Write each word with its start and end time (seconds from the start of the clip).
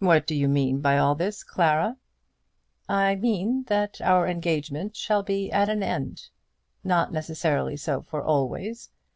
"What 0.00 0.26
do 0.26 0.34
you 0.34 0.48
mean 0.48 0.80
by 0.80 0.98
all 0.98 1.14
this, 1.14 1.44
Clara?" 1.44 1.96
"I 2.88 3.14
mean 3.14 3.62
that 3.68 4.00
our 4.00 4.26
engagement 4.26 4.96
shall 4.96 5.22
be 5.22 5.52
at 5.52 5.68
an 5.68 5.84
end; 5.84 6.30
not 6.82 7.12
necessarily 7.12 7.76
so 7.76 8.02
for 8.02 8.24
always. 8.24 8.90